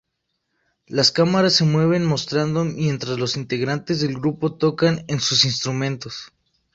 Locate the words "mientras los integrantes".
2.65-4.01